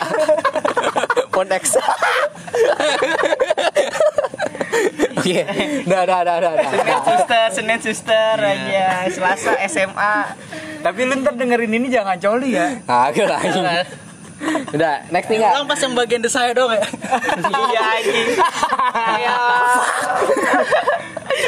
[1.34, 1.74] Pondex.
[5.20, 5.44] Oke.
[5.84, 6.52] Dah dah dah dah.
[6.70, 8.86] Senin suster, Senin suster aja.
[9.10, 10.14] Selasa SMA.
[10.80, 12.80] Tapi lu ntar dengerin ini jangan coli ya.
[12.88, 13.60] Agak lagi.
[14.72, 15.52] Udah, next nih nggak?
[15.52, 16.80] Ulang pas yang bagian desanya doang ya.
[17.44, 18.28] Iya anjing.
[19.20, 19.36] Iya.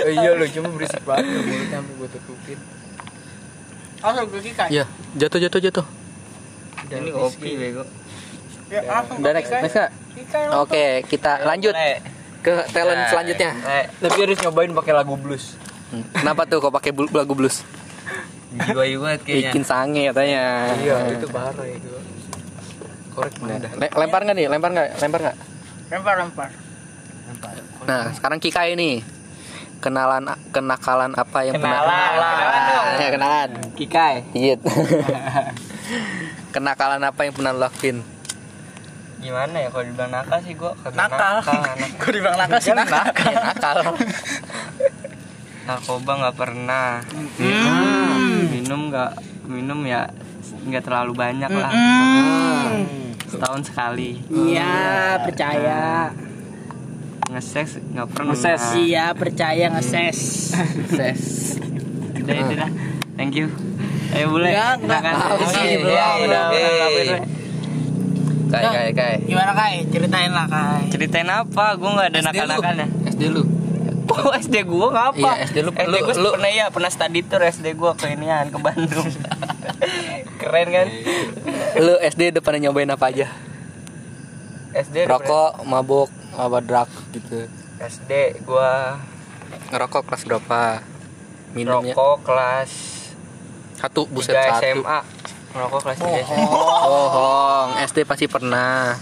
[0.02, 2.58] Oh, iya lu cuma berisik banget lu mulutnya sampai gue tutupin.
[4.02, 4.68] Langsung gue kikai.
[4.68, 4.84] Iya,
[5.16, 5.86] jatuh jatuh jatuh.
[6.92, 7.84] Ini kopi bego.
[8.68, 9.76] Ya, Udah next, next?
[10.60, 11.72] Oke, kita lanjut.
[12.42, 13.08] Ke talent Nah.
[13.08, 13.50] selanjutnya.
[13.56, 15.54] Eh, Tapi harus nyobain pakai lagu blues.
[15.88, 17.62] Hmm, Kenapa tuh kok pakai lagu blues?
[18.52, 19.48] Jiwa banget kayaknya.
[19.48, 20.42] Bikin sange katanya.
[20.76, 21.88] Iya, itu parah itu.
[23.10, 23.72] Korek mana dah?
[23.72, 24.46] Le- lempar nggak nih?
[24.46, 24.88] Lempar nggak?
[24.98, 25.36] Lempar nggak?
[25.88, 26.48] lempar lempar
[27.82, 29.00] Nah, sekarang Kikai nih.
[29.78, 31.82] Kenalan kenakalan apa yang Kenalan.
[31.82, 32.86] pernah Kenalan dong.
[32.94, 33.50] Ya, kenalan.
[33.74, 34.14] Kikai.
[34.32, 34.54] Iya.
[36.54, 37.98] kenakalan apa yang pernah lo lakuin?
[39.22, 41.90] Gimana ya kalau dibilang nakal sih kagak nakal anak.
[41.94, 43.76] gue dibilang nakal sih nakal Ya, nakal.
[45.62, 46.98] Narkoba nggak pernah.
[48.50, 49.10] Minum nggak
[49.44, 50.10] minum ya
[50.60, 51.70] nggak terlalu banyak lah.
[53.24, 54.18] Setahun sekali.
[54.28, 56.10] iya percaya
[57.30, 58.34] Nge-sex nggak pernah.
[58.76, 60.52] iya percaya ngeses
[60.90, 61.22] Ses.
[62.18, 62.70] Udah itu dah.
[63.14, 63.48] Thank you.
[64.12, 64.52] Ayo boleh.
[64.52, 64.76] Enggak.
[64.82, 65.14] Silakan.
[65.16, 65.88] Tahu sih, Iya, belum.
[65.88, 67.20] iya, udah udah
[68.52, 68.72] ngapain, Bre?
[68.74, 69.14] Kai kai kai.
[69.24, 71.64] gimana kai ceritain lah kai Ceritain apa?
[71.74, 72.26] Gue nggak ada lu.
[72.28, 72.86] nakal-nakalnya.
[73.08, 73.42] SD lu.
[74.04, 75.16] Oh SD gue ngapa?
[75.16, 78.06] Iya, SD lu- SD lu- gue lu- pernah ya pernah study tour SD gue ke
[78.08, 79.08] inian ke Bandung.
[80.40, 80.86] Keren kan?
[81.78, 83.32] Lu SD depannya nyobain apa aja?
[84.72, 87.48] SD Rokok, mabuk, apa drug gitu.
[87.78, 88.70] SD gue
[89.68, 90.60] Ngerokok kelas berapa?
[91.52, 92.70] Minumnya rokok kelas
[93.74, 94.64] satu buset 3 satu.
[94.78, 94.98] SMA.
[95.52, 96.46] Ngerokok kelas 3 SMA.
[96.82, 98.96] Bohong, SD pasti pernah.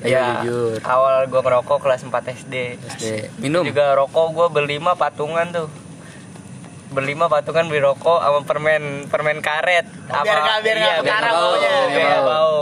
[0.00, 0.80] Ayo Ya, jujur.
[0.80, 2.54] awal gue ngerokok kelas 4 SD.
[2.96, 3.04] SD.
[3.38, 3.62] Minum.
[3.62, 5.68] Juga rokok gue berlima patungan tuh.
[6.90, 9.84] Berlima patungan beli rokok sama permen permen karet.
[10.08, 11.74] Biar nggak- biar iya, berkarat bau, baunya.
[11.86, 12.60] biar nggak bau.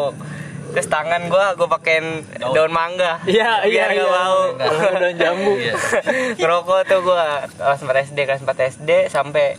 [0.69, 2.07] Terus tangan gue gue pakein
[2.53, 3.23] daun mangga.
[3.25, 4.19] Iya, iya, biar nggak iya.
[4.19, 4.41] bau.
[4.59, 5.53] Daun jambu.
[5.57, 5.75] Iya.
[6.37, 7.23] ngerokok tuh gue
[7.57, 9.57] kelas 4 SD kelas 4 SD sampai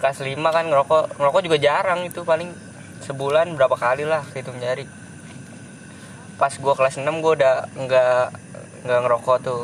[0.00, 2.50] kelas 5 kan ngerokok ngerokok juga jarang itu paling
[3.02, 4.86] sebulan berapa kali lah hitung jari.
[6.38, 8.24] Pas gue kelas 6 gue udah nggak
[8.86, 9.62] nggak ngerokok tuh.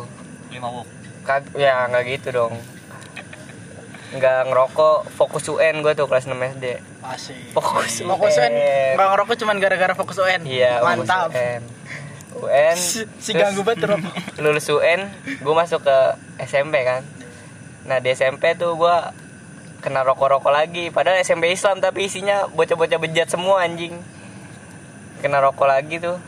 [0.50, 0.86] Lima wok.
[1.22, 2.54] Kag ya nggak gitu dong.
[4.14, 6.66] Nggak ngerokok fokus UN gue tuh kelas 6 SD
[7.08, 7.36] asik.
[7.56, 8.52] Fokus fokus UN
[8.94, 11.28] nggak ngerokok cuman gara-gara fokus UN iya fokus mantap.
[11.32, 11.62] UN
[12.38, 13.88] UN si, si terus ganggu banget
[14.44, 15.98] lulus UN gue masuk ke
[16.44, 17.02] SMP kan.
[17.88, 18.96] Nah di SMP tuh gue
[19.78, 20.90] kena rokok-rokok lagi.
[20.90, 23.94] Padahal SMP Islam tapi isinya bocah-bocah bejat semua anjing.
[25.18, 26.18] Kena rokok lagi tuh.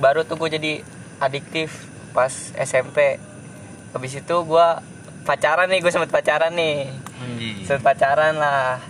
[0.00, 0.72] Baru tuh gue jadi
[1.22, 3.18] adiktif pas SMP
[3.94, 4.66] habis itu gue
[5.22, 6.90] pacaran nih gue sempet pacaran nih.
[7.22, 7.56] Anjing.
[7.64, 8.82] sempet pacaran lah.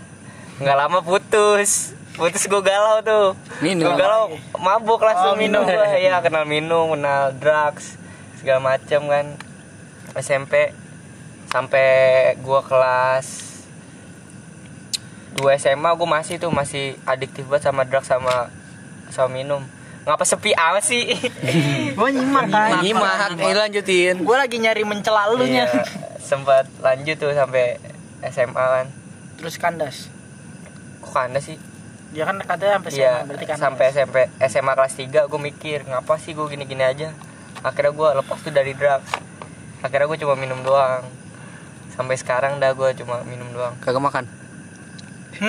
[0.59, 1.95] Nggak lama putus.
[2.15, 3.27] Putus gue galau tuh.
[3.59, 3.91] Minum.
[3.91, 5.67] gue galau mabuk langsung Oh, minum.
[5.67, 5.75] minum.
[5.75, 7.99] gue ya kenal minum kenal drugs
[8.39, 9.27] segala macem kan.
[10.15, 10.71] SMP
[11.55, 13.27] sampai gue kelas
[15.39, 18.51] 2 SMA gue masih tuh masih adiktif banget sama drugs sama
[19.15, 19.63] sama minum.
[20.03, 21.17] Ngapa sepi amat sih?
[21.97, 22.85] Gue nyimak kan?
[22.85, 24.21] Nyimak, ini lanjutin.
[24.21, 25.65] gue lagi nyari mencela lu nya.
[25.65, 25.81] Iya,
[26.21, 27.81] sempat lanjut tuh sampai
[28.29, 28.87] SMA kan.
[29.41, 30.13] Terus kandas?
[31.01, 31.57] Kok anda sih?
[32.13, 35.79] Dia kan katanya sampai Iya, SMA berarti kan sampai SMP SMA kelas 3 gue mikir
[35.89, 37.17] ngapa sih gue gini-gini aja?
[37.65, 39.09] Akhirnya gue lepas tuh dari drugs.
[39.81, 41.24] Akhirnya gue cuma minum doang
[41.95, 44.25] sampai sekarang dah gue cuma minum doang Kagak makan.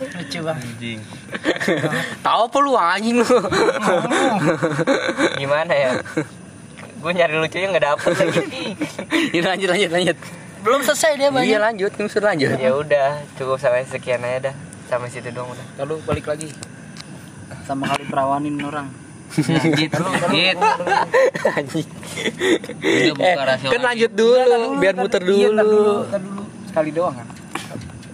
[0.00, 1.00] Lucu banget Anjing.
[2.20, 3.26] Tahu apa lu anjing lu?
[5.36, 5.90] gimana ya
[7.00, 8.44] gue nyari lucunya nggak dapet lagi
[9.32, 10.16] Ini lanjut lanjut lanjut.
[10.60, 12.48] belum selesai dia Iya banyak lanjut, ini sudah lanjut.
[12.54, 14.54] ya udah cukup sampai sekian aja dah
[14.86, 16.52] sampai situ doang udah Lalu balik lagi.
[17.64, 18.88] sama kali perawanin orang
[19.30, 19.54] Udah
[23.14, 24.42] buka Eh, kan lanjut dulu,
[24.76, 25.76] biar muter Iya, tar dulu.
[25.76, 25.94] dulu.
[26.66, 27.26] Sekali doang kan.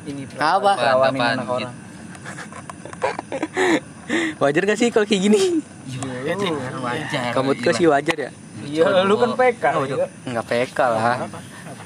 [0.07, 0.71] Ini Apa?
[0.77, 1.75] Apaan, anak orang.
[4.39, 5.41] Wajar gak sih kalau kayak gini?
[6.79, 7.33] Wajar.
[7.35, 8.31] Kamu tuh sih wajar ya?
[8.63, 9.65] Iya, lu kan PK.
[9.85, 10.07] iya.
[10.23, 11.27] Enggak PK lah.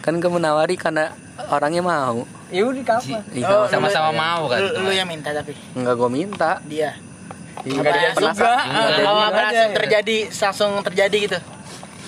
[0.00, 1.12] Kan kamu menawari karena
[1.48, 2.24] orangnya mau.
[2.50, 3.20] Ya udah kapan?
[3.30, 4.58] Ih, Oh, Sama-sama mau kan.
[4.58, 6.58] lu, lu yang minta tapi Enggak gue minta.
[6.66, 6.92] dia
[7.60, 11.38] Iya, Apa ya, pernah juga, enggak eh, kalau apa langsung terjadi langsung terjadi gitu.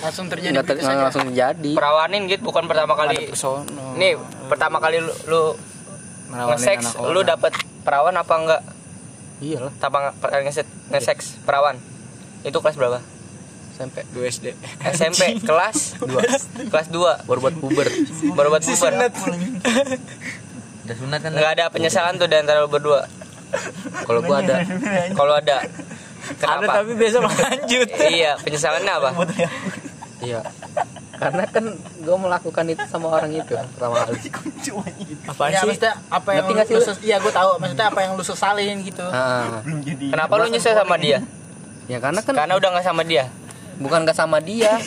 [0.02, 1.02] Langsung terjadi ter- saja.
[1.06, 1.72] langsung jadi.
[1.76, 3.30] perawanin gitu bukan pertama kali.
[3.94, 4.12] Nih
[4.48, 5.42] pertama kali lu, lu
[6.32, 7.52] Merawanin nge-sex anak lu dapet
[7.84, 8.62] perawan apa enggak?
[9.42, 11.76] Iyalah, tanpa nge-sex nge-sex perawan.
[12.42, 12.98] Itu kelas berapa?
[13.72, 14.46] Sampai 2 SD.
[14.92, 15.22] SMP.
[15.48, 17.88] Kelas 2 kelas 2 baru buat puber.
[18.36, 18.92] baru buat puber.
[20.82, 21.30] Udah sunat kan.
[21.32, 23.06] nggak ada penyesalan tuh di antara lu berdua
[24.02, 24.54] Kalau gua ada
[25.12, 25.56] kalau ada
[26.38, 26.72] kenapa?
[26.80, 27.88] tapi biasa lanjut.
[28.16, 29.10] iya penyesalannya apa?
[30.22, 30.40] Iya.
[31.12, 34.18] Karena kan gue melakukan itu sama orang itu pertama kali.
[35.30, 36.82] Apa ya maksudnya apa yang Ngerti lu, nggak sih lu?
[36.82, 37.50] ses- iya gue tahu.
[37.62, 39.06] Maksudnya apa yang lu sesalin gitu.
[39.06, 41.22] Ah, kenapa lu nyesel sama dia?
[41.90, 43.26] Ya karena kan Karena udah nggak sama dia.
[43.74, 44.78] bukan gak sama dia.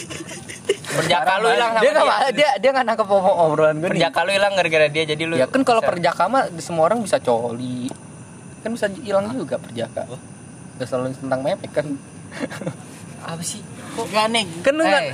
[0.87, 1.99] Perjaka lu hilang sama dia dia.
[1.99, 3.91] nggak dia dia nggak nangkep obrolan gue nih.
[3.99, 5.35] Perjaka lu hilang gara-gara dia jadi lu.
[5.35, 7.91] ya kan kalau perjaka mah semua orang bisa coli
[8.65, 10.09] kan bisa hilang juga perjaka
[10.75, 11.85] gak selalu tentang mepek kan
[13.23, 13.61] apa sih?
[13.95, 14.45] Enggak nih.
[14.59, 15.13] kan lu nggak Eh,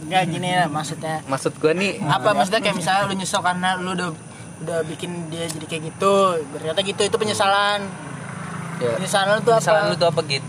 [0.00, 1.16] Enggak gini ya maksudnya.
[1.24, 4.10] maksud gue nih Apa maksudnya kayak misalnya lu nyesel karena lu udah
[4.58, 6.14] udah bikin dia jadi kayak gitu.
[6.50, 7.86] Ternyata gitu itu penyesalan.
[8.78, 9.60] ya, Penyesalan lu tuh apa?
[9.60, 10.48] Kesalahan lu tuh apa gitu?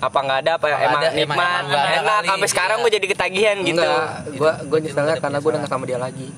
[0.00, 2.82] Apa nggak ada apa emang ada, nikmat, emang- emang enak sampai sekarang Iya.
[2.82, 3.82] gue jadi ketagihan gitu.
[4.34, 6.28] gue gue nyeselnya karena gue udah gak sama dia lagi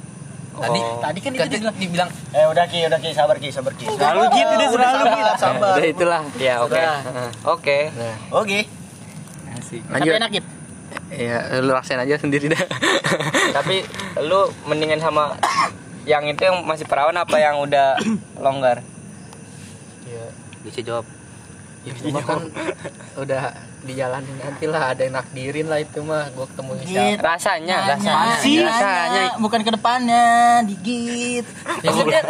[0.57, 0.99] Tadi Oh.
[0.99, 3.85] Tadi kan itu kan dibilang dibilang Eh udah Ki, udah Ki, sabar Ki, sabar Ki.
[3.85, 5.73] Selalu gitu deh sudah sabar, sabar.
[5.77, 6.81] udah itulah Ya oke.
[7.45, 7.79] Oke.
[7.92, 8.61] nah Oke.
[9.55, 10.49] asik tapi lanjut enak gitu.
[11.09, 12.61] ya lu rasain aja sendiri dah
[13.57, 13.85] Tapi
[14.21, 15.37] lu mendingan sama
[16.05, 17.97] yang itu yang masih perawan apa yang udah
[18.38, 18.81] longgar?
[20.05, 20.25] ya
[20.62, 21.03] bisa jawab
[21.87, 22.42] ya cuma kan
[23.16, 27.94] udah dijalanin nanti lah ada yang nakdirin lah itu mah gue ketemu siapa Rasanya, Nanya,
[27.94, 28.35] rasanya.
[28.35, 29.22] nanya, rasanya.
[29.38, 30.27] bukan ke depannya,
[30.64, 31.46] digit.
[31.79, 32.20] Ya,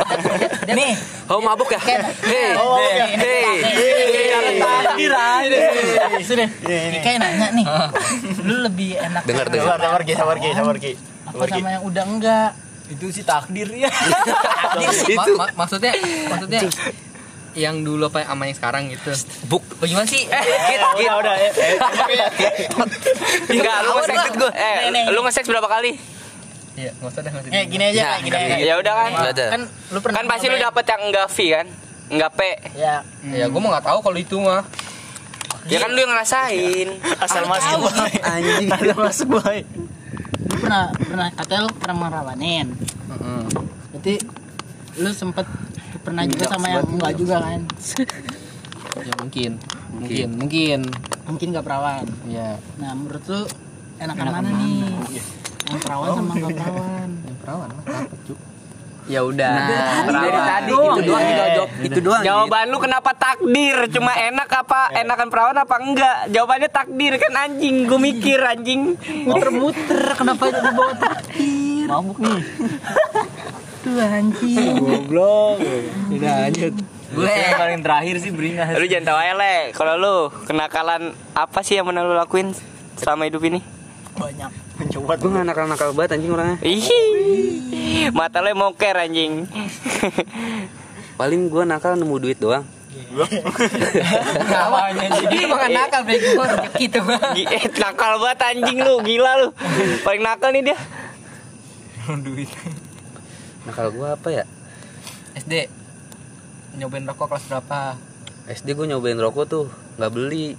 [0.71, 0.93] Nih,
[1.27, 2.05] oh mabuk ya hei
[2.55, 3.57] Oh, hei hei.
[6.21, 6.49] Sudah.
[7.01, 7.65] Kayak nanya nih.
[8.43, 9.79] Lu lebih enak Dengar, dengar.
[9.79, 10.93] Sabar, sabar Ki, sabar Ki, sabar Ki.
[11.27, 12.51] apa sama yang udah enggak?
[12.87, 13.91] Itu sih takdir ya.
[15.09, 15.91] itu Ma- ma- maksudnya
[16.29, 16.61] maksudnya
[17.57, 19.11] yang dulu apa sama yang sekarang gitu.
[19.49, 20.23] buk Oh, gimana sih?
[20.23, 21.09] Eh, git, git.
[21.09, 21.35] Udah, udah.
[21.35, 21.75] eh, eh.
[23.51, 24.51] Enggak, lu Tahu nge-sex gua.
[24.53, 24.75] eh,
[25.09, 25.93] lu nge-sex berapa kali?
[26.77, 27.51] Iya, enggak usah dah ngasih.
[27.51, 28.57] Eh, gini aja, Ya, gini aja.
[28.61, 29.11] Ya udah kan.
[29.11, 29.49] Nggak.
[29.49, 31.67] Kan lu pernah Kan pasti lu dapet yang enggak V kan?
[32.07, 32.41] Enggak P.
[32.77, 32.95] Ya.
[33.25, 34.63] Ya, gua mah enggak tahu kalau itu mah.
[35.67, 36.89] Ya kan lu yang ngerasain.
[37.19, 38.13] Asal masuk boy.
[38.23, 39.59] anjing Asal masuk boy.
[40.47, 42.71] Lu pernah pernah kata lu pernah merawanin.
[43.11, 43.43] Heeh.
[43.91, 44.15] Berarti
[44.97, 45.43] lu sempet
[46.07, 47.61] pernah juga sama yang enggak juga kan?
[48.97, 49.51] Ya mungkin.
[49.97, 50.81] Mungkin, mungkin.
[51.27, 52.05] Mungkin enggak perawan.
[52.31, 53.41] Ya, Nah, menurut lu
[53.99, 54.75] enakan mana nih?
[55.67, 57.09] Yang perawan sama enggak perawan?
[57.27, 58.39] yang perawan mah apa, Cuk?
[59.07, 59.55] ya udah
[60.03, 60.99] Dari tadi doang.
[60.99, 63.77] itu doang itu jawab itu doang Jawaban lu kenapa takdir?
[63.87, 66.17] Cuma enak apa enakan perawan apa enggak?
[66.35, 67.87] Jawabannya takdir kan anjing.
[67.87, 68.99] Gue mikir anjing.
[69.23, 71.87] Muter-muter kenapa di bawah takdir?
[71.87, 72.43] Mabuk nih.
[73.87, 74.75] Tuh anjing.
[74.83, 75.63] Goblok.
[76.11, 76.75] udah lanjut
[77.07, 78.75] Gue yang paling terakhir sih beringas.
[78.75, 79.57] Lu jangan tahu aja le.
[79.71, 82.51] Kalau lu kenakalan apa sih yang pernah lu lakuin
[82.97, 83.63] selama hidup ini?
[84.13, 84.51] Banyak.
[84.77, 86.85] Mencoba gue gak nakal-nakal banget anjing orangnya Ih,
[88.11, 89.47] mata lu moker anjing.
[91.17, 92.61] paling gue nakal nemu duit doang
[94.45, 96.45] Namanya jadi bukan nakal bego
[96.77, 97.01] gitu.
[97.33, 99.49] Gi- eh, nakal banget anjing lu, gila lu.
[100.03, 100.79] Paling nakal nih dia.
[103.67, 104.45] Nakal gue apa ya
[105.37, 105.69] SD
[106.77, 107.97] nyobain rokok kelas berapa?
[108.47, 109.65] SD gue nyobain rokok tuh
[109.99, 110.55] nggak beli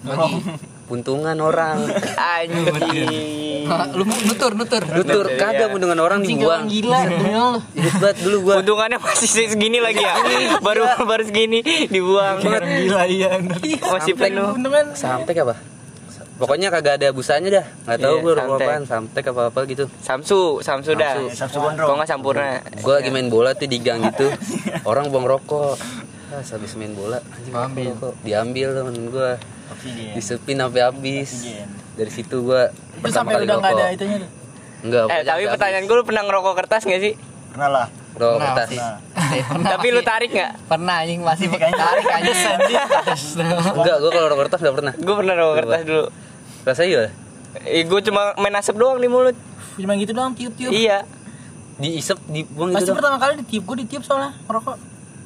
[0.00, 0.40] Lagi.
[0.90, 1.86] puntungan orang
[2.18, 3.62] Anjing.
[3.94, 4.82] lu nutur, nutur.
[4.82, 7.06] lutur kagak puntungan orang dibuang gila
[8.02, 10.18] banget dulu gue Untungannya masih segini lagi ya.
[10.58, 12.42] baru baru segini dibuang.
[12.42, 13.38] gila iya.
[13.86, 14.58] Masih penuh.
[14.98, 15.69] Sampai apa
[16.40, 18.56] pokoknya kagak ada busanya dah nggak tahu Iya, gue santai.
[18.58, 21.12] apaan sampai apa apa gitu Samsu, Samsu dah.
[21.14, 21.36] Samsu.
[21.36, 21.88] Samsu Kok Gondrong.
[21.94, 22.48] nggak sampurna?
[22.74, 24.26] gue lagi main bola tuh di gang gitu
[24.90, 25.76] orang buang rokok
[26.30, 27.92] ah, habis main bola anjing Ambil.
[27.92, 28.12] rokok.
[28.22, 29.30] diambil temen gue
[30.12, 31.28] disepin sampai habis
[31.92, 34.30] dari situ gue itu pertama sampai kali udah enggak ada itunya tuh.
[34.82, 37.14] enggak Eh, tapi pertanyaan gue lu pernah ngerokok kertas gak sih?
[37.50, 37.86] Pernah lah.
[38.12, 38.96] rokok Pernah kertas Nah,
[39.30, 40.52] Eh, pernah Tapi lu tarik gak?
[40.66, 42.38] Pernah anjing masih tarik anjing.
[43.72, 46.04] enggak gue kalau rokok kertas enggak pernah Gue pernah rokok kertas dulu.
[46.64, 47.10] Rasanya gimana
[47.66, 49.34] Eh, gue cuma main asap doang di mulut.
[49.74, 50.70] Cuma gitu doang tiup-tiup.
[50.70, 51.02] Iya.
[51.80, 54.76] diisep dibuang Pasti gitu dong pertama kali ditiup, gue ditiup soalnya rokok.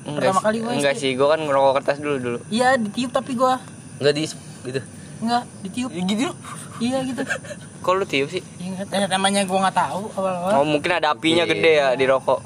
[0.07, 2.39] Pertama kali gue Enggak sih, gue kan ngerokok kertas dulu dulu.
[2.47, 3.53] Iya ditiup tapi gue
[3.99, 4.81] enggak diisep gitu
[5.19, 5.91] enggak ditiup.
[5.91, 6.31] gitu.
[6.79, 7.23] Iya gitu.
[7.85, 8.43] Kok lu tiup sih?
[8.63, 10.63] Ingat eh, namanya gue nggak tahu awal-awal.
[10.63, 11.53] Oh mungkin ada apinya Iya.
[11.53, 12.41] gede ya di rokok.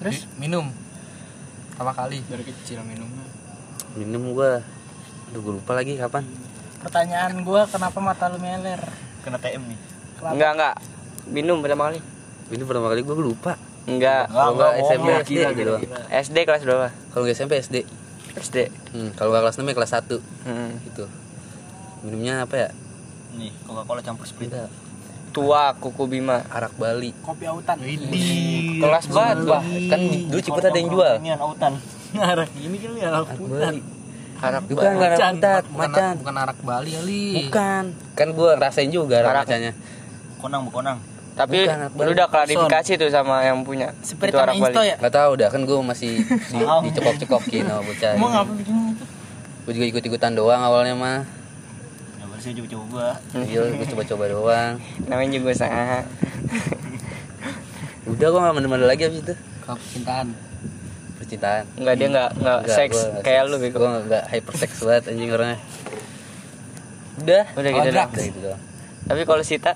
[0.00, 0.70] Terus minum.
[1.74, 3.26] Pertama kali dari kecil minumnya.
[3.96, 4.50] minum gue
[5.26, 6.22] aduh gue lupa lagi kapan
[6.86, 8.78] pertanyaan gue kenapa mata lu meler?
[9.20, 9.78] Kena TM nih.
[10.16, 10.32] Kenapa?
[10.32, 10.74] Enggak enggak.
[11.26, 11.98] Minum pertama kali.
[12.46, 14.30] ini pertama kali gue lupa Enggak.
[14.30, 15.98] kalau enggak SMP SD gila, gitu gila.
[16.14, 16.86] SD kelas berapa?
[17.10, 17.76] kalau nggak SMP SD
[18.36, 18.56] SD.
[18.92, 20.70] hmm, kalau nggak kelas 6 ya kelas 1 Hmm.
[20.84, 21.04] gitu
[22.00, 22.68] minumnya apa ya
[23.34, 24.46] Nih, Coca-Cola campur Sprite.
[24.48, 24.70] beda
[25.28, 26.46] Tua kuku Bima.
[26.46, 27.76] arak Bali Kopi autan.
[28.78, 29.60] Kelas banget, Bah.
[29.60, 31.72] kan dulu Ciputat ada yang jual Ini autan.
[32.30, 33.74] Arak ini kan ya arak arak putan.
[33.74, 33.80] Bali
[34.48, 37.24] Harap bukan nggak arak putat Bukan, macan bukan arak Bali kali.
[37.42, 39.42] bukan kan gue rasain juga arak Arak.
[39.44, 39.72] macannya
[40.36, 40.98] Konang bukonang.
[41.34, 43.92] Tapi Bukan, anak lu udah klarifikasi tuh sama yang punya.
[44.00, 44.72] Seperti Itu arak Bali.
[44.86, 44.96] Ya?
[44.96, 49.04] nggak tahu dah kan gue masih di, dicekok-cekokin sama bocah Emang apa bikin itu?
[49.62, 51.20] gue juga ikut ikutan doang awalnya mah
[52.16, 53.18] Ya sih coba-coba.
[53.42, 54.72] iya gue coba-coba doang
[55.04, 55.98] namanya juga usaha
[58.06, 60.30] udah gue gak mandel-mandel lagi abis itu Kecintaan.
[61.26, 61.64] Percintaan.
[61.74, 62.96] Enggak dia enggak enggak seks.
[63.26, 63.82] kayak lu gue bego.
[64.06, 65.58] Gak hypersex banget anjing orangnya.
[67.18, 67.44] Udah.
[67.58, 68.62] Udah gitu doang udah gitu doang.
[69.10, 69.72] Tapi kalau Sita?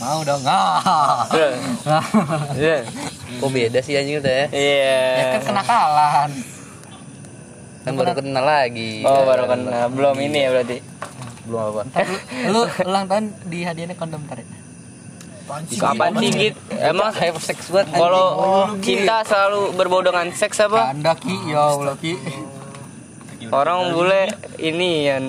[0.00, 0.42] Mau dong.
[0.48, 1.28] Ah.
[1.28, 1.52] udah.
[2.56, 2.80] Udah.
[3.36, 4.46] Kok beda sih anjing udah ya?
[4.56, 5.00] Iya.
[5.04, 6.30] Ya kan kenakalan.
[7.86, 9.06] kan baru kenal lagi.
[9.06, 9.86] Oh baru kenal.
[9.92, 10.82] Belum ini ya berarti.
[11.46, 11.82] Belum apa
[12.50, 14.65] Lu ulang tahun di hadiahnya kondom ntar ya?
[15.78, 18.26] Kapan sih gitu emang hypersex banget kalau
[18.82, 22.14] cinta selalu berbau dengan seks apa Anda ki, ya Allah ki.
[23.54, 24.26] orang bule
[24.58, 25.24] ini yang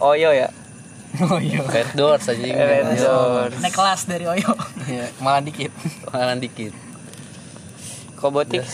[0.00, 0.52] oyo ya
[1.40, 1.60] iya.
[1.64, 3.56] red doors anjing Red Doors.
[3.64, 4.52] naik kelas dari Oyo
[4.86, 5.74] Iya, malah dikit.
[6.14, 6.70] Malah dikit
[8.16, 8.64] Kobotik.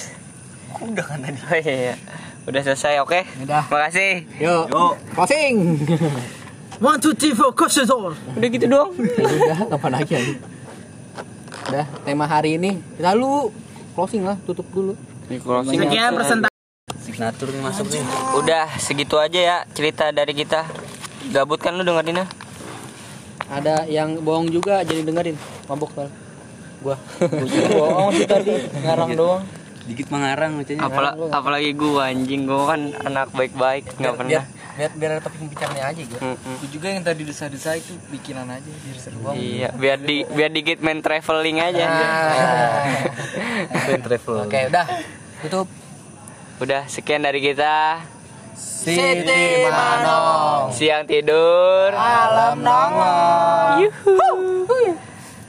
[0.78, 1.40] Udah kan tadi.
[1.40, 1.94] Oh iya.
[2.46, 3.26] Udah selesai, oke?
[3.42, 3.66] Udah.
[3.70, 4.26] Makasih.
[4.38, 4.70] Yuk.
[4.70, 4.94] Yuk.
[5.14, 5.54] Closing.
[6.80, 8.92] one two three four close the door Udah gitu doang.
[9.42, 10.34] Udah, kapan lagi aja.
[11.68, 12.80] Udah, tema hari ini.
[12.96, 13.52] Lalu
[13.92, 14.96] closing lah, tutup dulu.
[15.68, 16.52] sekian presentasi
[17.02, 18.04] signatur nih masuk nih
[18.36, 20.64] Udah segitu aja ya cerita dari kita.
[21.32, 22.28] Gabut kan lu dengerinnya?
[23.52, 25.36] Ada yang bohong juga jadi dengerin.
[25.68, 26.10] Mabok kali.
[26.82, 26.96] Gua.
[27.78, 29.44] bohong sih tadi, ngarang doang.
[29.82, 34.46] dikit mengarang macamnya Apala apalagi gua anjing, gua kan anak baik-baik, nggak pernah.
[34.72, 36.32] Biar biar ada topik bicaranya aja gua.
[36.32, 36.56] Mm-mm.
[36.56, 39.44] Itu juga yang tadi desa-desa itu bikinan aja biar seru banget.
[39.44, 41.84] Iya, biar di biar dikit main traveling aja.
[43.84, 44.86] Fan travel Oke, udah.
[45.44, 45.68] Tutup.
[46.62, 48.00] Udah sekian dari kita.
[48.56, 50.72] Siti Manong.
[50.72, 51.92] Siang tidur.
[51.92, 53.86] Alam nongol.
[53.86, 54.96] Yuhu.